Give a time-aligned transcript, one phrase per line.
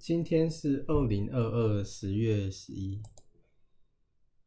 [0.00, 3.02] 今天是二零二二十月十一，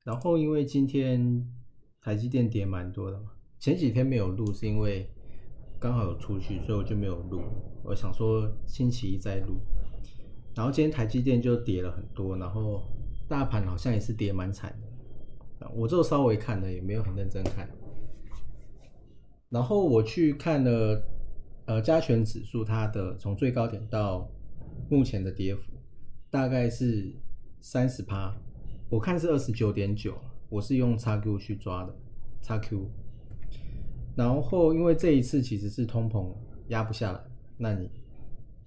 [0.04, 1.48] 然后因为今天
[2.02, 5.08] 台积电跌蛮多的嘛，前几天没有录是因为
[5.80, 7.40] 刚好有出去，所以我就没有录。
[7.84, 9.60] 我想说星期一再录，
[10.56, 12.82] 然后今天台积电就跌了很多，然后
[13.30, 14.76] 大盘好像也是跌蛮惨
[15.60, 17.70] 的，我就稍微看了，也没有很认真看。
[19.50, 21.00] 然后我去看了
[21.68, 24.28] 呃加权指数，它的从最高点到
[24.90, 25.72] 目前的跌幅
[26.30, 27.14] 大概是
[27.62, 28.36] 三十趴，
[28.90, 30.16] 我看是二十九点九，
[30.50, 31.96] 我是用 XQ 去抓的
[32.44, 32.86] XQ。
[34.16, 36.36] 然后因为这一次其实是通膨
[36.68, 37.20] 压不下来，
[37.58, 37.90] 那你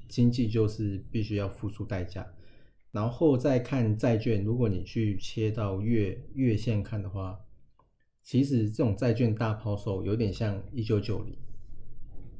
[0.09, 2.27] 经济就是必须要付出代价。
[2.91, 7.39] 然后再看债券，如果你去切到月月线看的话，
[8.23, 11.37] 其实这种债券大抛售有点像一九九零，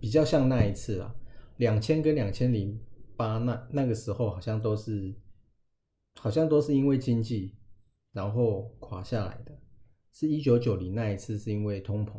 [0.01, 1.15] 比较像那一次啊，
[1.59, 2.81] 两千跟两千零。
[3.17, 5.15] 八那那个时候好像都是，
[6.21, 7.55] 好像都是因为经济，
[8.13, 9.59] 然后垮下来的。
[10.13, 12.13] 是一九九零那一次是因为通膨，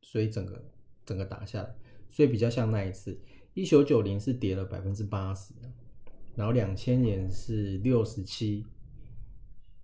[0.00, 0.64] 所以整个
[1.04, 1.74] 整个打下来，
[2.08, 3.20] 所以比较像那一次。
[3.54, 5.52] 一九九零是跌了百分之八十，
[6.34, 8.64] 然后两千年是六十七，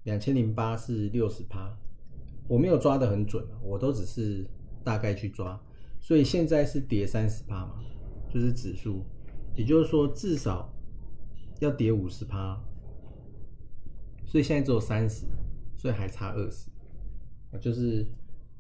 [0.05, 1.77] 两千零八是六十趴。
[2.49, 4.49] 我没有抓的很准我都只是
[4.83, 5.63] 大概去抓，
[6.01, 7.85] 所以现在是跌三十趴嘛，
[8.33, 9.05] 就是指数。
[9.59, 10.73] 也就是说，至少
[11.59, 12.57] 要跌五十趴，
[14.25, 15.27] 所以现在只有三十，
[15.77, 16.71] 所以还差二十。
[17.61, 18.07] 就是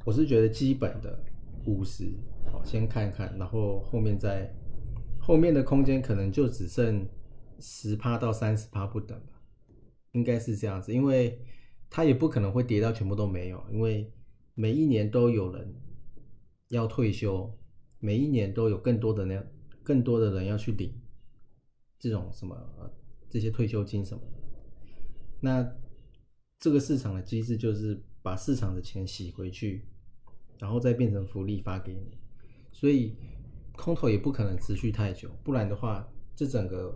[0.04, 1.24] 我是觉得基本的
[1.66, 2.12] 五十，
[2.50, 4.52] 好先看看，然后后面再
[5.20, 7.06] 后面的空间可能就只剩
[7.60, 9.40] 十趴到三十趴不等吧，
[10.10, 11.40] 应该是这样子，因为
[11.88, 14.12] 它也不可能会跌到全部都没有，因为
[14.56, 15.76] 每一年都有人
[16.70, 17.56] 要退休，
[18.00, 19.40] 每一年都有更多的那。
[19.88, 20.92] 更多的人要去领
[21.98, 22.54] 这种什么
[23.30, 24.38] 这些退休金什么的，
[25.40, 25.66] 那
[26.60, 29.88] 这个市场的机制就是把市场的钱洗回去，
[30.58, 32.18] 然后再变成福利发给你，
[32.70, 33.16] 所以
[33.78, 36.06] 空头也不可能持续太久，不然的话，
[36.36, 36.94] 这整个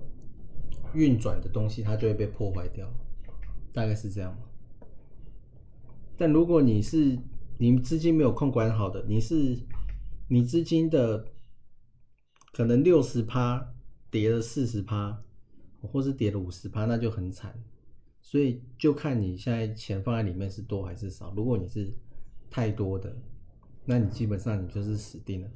[0.92, 2.92] 运转的东西它就会被破坏掉，
[3.72, 4.38] 大概是这样
[6.19, 7.19] 但如果你是
[7.56, 9.58] 你资金没有控管好的，你是
[10.28, 11.31] 你资金的。
[12.52, 13.74] 可能六十趴
[14.10, 15.22] 跌了四十趴，
[15.80, 17.58] 或是跌了五十趴，那就很惨。
[18.20, 21.32] 所以就看你现在钱放在里面是多还是少。
[21.34, 21.92] 如果你是
[22.50, 23.16] 太多的，
[23.86, 25.48] 那你基本上你就是死定了。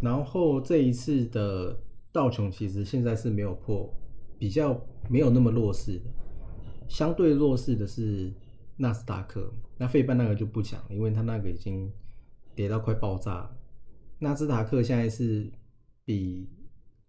[0.00, 1.78] 然后这一次的
[2.10, 3.94] 道琼其实现在是没有破，
[4.38, 6.04] 比较没有那么弱势的。
[6.88, 8.32] 相对弱势的是
[8.78, 11.92] 纳斯达克，那费半那个就不讲，因为它那个已经
[12.54, 13.56] 跌到快爆炸了。
[14.22, 15.50] 纳斯达克现在是
[16.04, 16.46] 比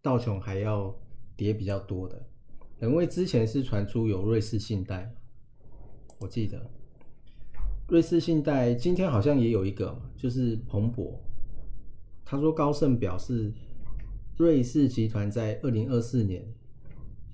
[0.02, 0.98] 道琼还要
[1.36, 2.26] 跌比较多的，
[2.82, 5.14] 因为之前是传出有瑞士信贷，
[6.20, 6.72] 我记得
[7.90, 11.22] 瑞士信贷今天好像也有一个，就是彭博，
[12.24, 13.54] 他说高盛表示
[14.38, 16.48] 瑞士集团在二零二四年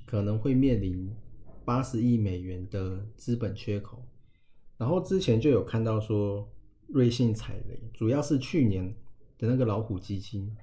[0.08, 1.14] 可能会面临
[1.64, 4.04] 八十亿美元的资本缺口，
[4.76, 6.52] 然后之前就有看到说
[6.88, 8.92] 瑞信踩雷，主要是去年。
[9.38, 10.56] 的那个老虎基金，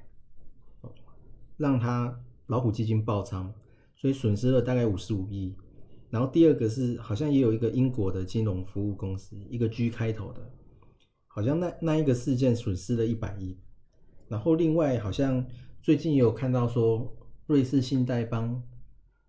[1.57, 3.53] 让他老虎基金爆仓，
[3.95, 5.55] 所以损失了大概五十五亿。
[6.11, 10.51] 然后第二个是好像也有一个英国的金融服务公司，一个 G 开头的，
[11.29, 13.57] 好像那那一个事件损失了一百亿。
[14.29, 15.47] 然后另外好像
[15.81, 18.60] 最近也有看到说瑞士信贷帮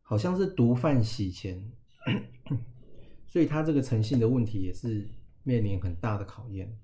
[0.01, 1.71] 好像是毒贩洗钱，
[3.27, 5.07] 所以他这个诚信的问题也是
[5.43, 6.75] 面临很大的考验。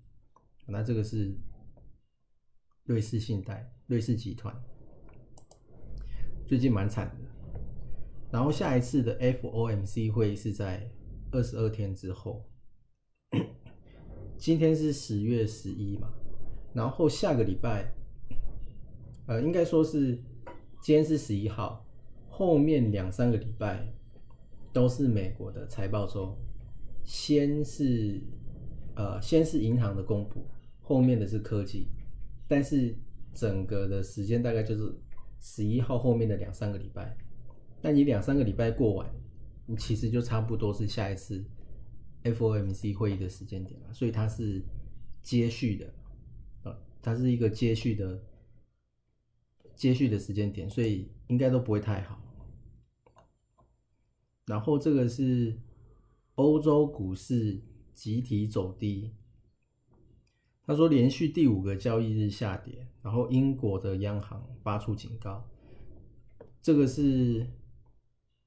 [0.68, 1.36] 那这个是。
[2.86, 4.54] 瑞士信贷、瑞士集团
[6.46, 7.16] 最近蛮惨的，
[8.32, 10.90] 然后下一次的 FOMC 会议是在
[11.32, 12.44] 二十二天之后，
[14.38, 16.12] 今天是十月十一嘛，
[16.74, 17.94] 然后下个礼拜，
[19.28, 20.16] 呃，应该说是
[20.82, 21.86] 今天是十一号，
[22.28, 23.88] 后面两三个礼拜
[24.74, 26.36] 都是美国的财报周，
[27.04, 28.20] 先是
[28.96, 30.44] 呃先是银行的公布，
[30.82, 31.88] 后面的是科技。
[32.52, 32.94] 但是
[33.34, 34.94] 整个的时间大概就是
[35.40, 37.16] 十一号后面的两三个礼拜，
[37.82, 39.10] 但你两三个礼拜过完，
[39.66, 41.42] 你其实就差不多是下一次
[42.26, 44.62] FOMC 会议的时间点了，所以它是
[45.24, 45.94] 接续的，
[46.64, 48.22] 啊，它是一个接续的
[49.74, 52.22] 接续的时间点，所以应该都不会太好。
[54.46, 55.58] 然后这个是
[56.36, 57.62] 欧洲股市
[57.94, 59.14] 集体走低，
[60.72, 65.46] 他说连续第五个交易日下跌，然后英国的央行发出警告，
[66.62, 67.46] 这个是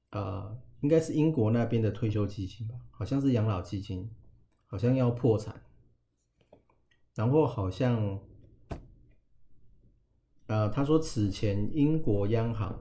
[0.09, 4.09] 呃应该是英国那边的退休基金吧，好像是养老基金，
[4.65, 5.61] 好像要破产，
[7.13, 8.19] 然后好像
[10.47, 12.75] 呃他说此前英国央行。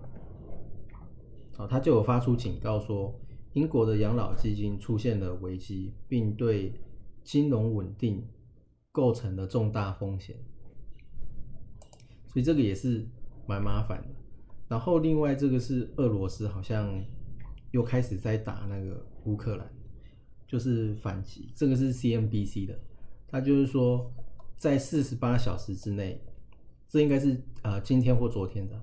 [1.59, 3.21] 啊，他就有发出警告说，
[3.53, 6.73] 英国的养老基金出现了危机，并对
[7.23, 8.27] 金融稳定
[8.95, 10.37] 构成了重大风险，
[12.29, 13.05] 所以这个也是
[13.45, 14.09] 蛮麻烦的。
[14.69, 17.05] 然后另外这个是俄罗斯好像
[17.73, 19.69] 又开始在打那个乌克兰，
[20.47, 21.51] 就是反击。
[21.57, 22.79] 这个是 CNBC 的，
[23.27, 24.13] 他就是说
[24.57, 26.23] 在四十八小时之内，
[26.89, 28.81] 这应该是呃今天或昨天的。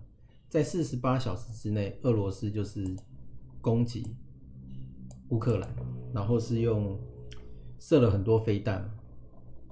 [0.50, 2.86] 在四十八小时之内，俄罗斯就是
[3.62, 4.13] 攻击
[5.30, 5.74] 乌克兰，
[6.13, 7.00] 然后是用
[7.80, 8.92] 射了很多飞弹，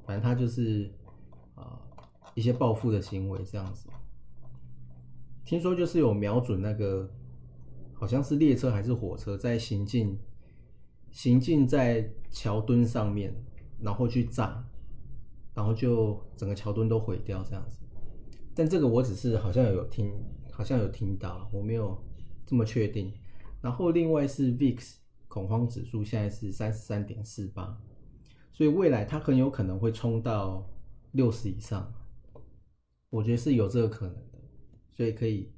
[0.10, 0.92] 反正他就是
[1.54, 1.80] 啊
[2.34, 3.88] 一些报复的行为这样子。
[5.46, 7.08] 听说就是有瞄准那个
[7.94, 10.18] 好像是列车还是火车在行进，
[11.12, 13.32] 行进在桥墩上面，
[13.80, 14.68] 然后去炸，
[15.54, 17.78] 然后就整个桥墩都毁掉这样子。
[18.56, 20.12] 但这个我只是好像有听。
[20.52, 22.04] 好像有听到，我没有
[22.48, 23.14] 这么确定。
[23.62, 24.96] 然后另外是 VIX
[25.28, 27.80] 恐慌指数现在是三十三点四八，
[28.60, 30.70] 所以未来它很有可能会冲到
[31.14, 31.94] 六十以上，
[33.10, 34.38] 我觉得是有这个可能的，
[34.92, 35.50] 所以可以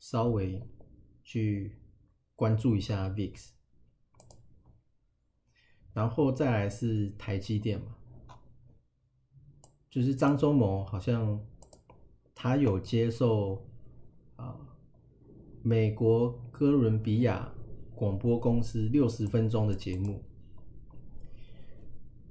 [0.00, 0.66] 稍微
[1.22, 1.76] 去
[2.34, 3.50] 关注一下 VIX。
[5.92, 7.94] 然后再来是台积电嘛，
[9.90, 11.38] 就是张忠谋好像
[12.34, 13.68] 他有接受。
[14.36, 14.56] 啊，
[15.62, 17.52] 美国哥伦比亚
[17.94, 20.24] 广播公司六十分钟的节目，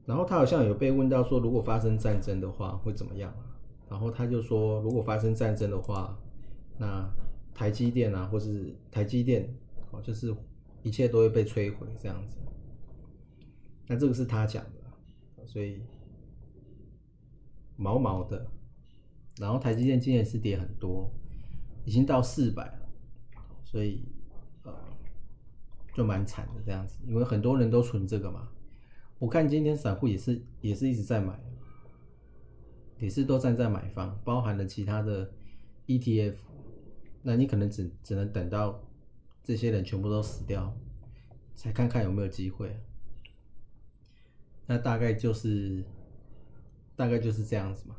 [0.06, 3.34] 然后他好像有被问到说，如果发生战争的话会怎么样？
[3.90, 6.18] 然后他就说，如果发生战争的话，
[6.78, 7.10] 那
[7.54, 9.54] 台积电啊，或是台积电
[9.92, 10.36] 哦，就是
[10.84, 12.38] 一切都会被摧毁这样子。
[13.88, 15.82] 那这个是他讲的，所以
[17.76, 18.48] 毛毛的。
[19.38, 21.12] 然后台积电今年是跌很多。
[21.88, 22.90] 已经到四百了，
[23.64, 24.04] 所以
[24.64, 24.74] 呃，
[25.94, 28.50] 就蛮惨的这样子，因为很多人都存这个嘛。
[29.18, 31.40] 我看今天散户也是也是一直在买，
[33.00, 35.32] 也是都站在买方，包含了其他的
[35.88, 36.36] ETF。
[37.24, 38.84] 那你可能只只能等到
[39.44, 40.78] 这些人全部都死掉，
[41.56, 42.78] 才看看有没有机会。
[44.68, 45.84] 那大概就是
[46.96, 47.96] 大概就是这样子嘛。